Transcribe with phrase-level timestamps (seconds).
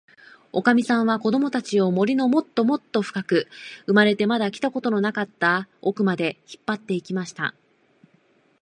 [0.51, 3.47] おかみさんは、こどもたちを、森のもっともっとふかく、
[3.85, 7.53] 生まれてまだ来たことのなかったおくまで、引っぱって行きました。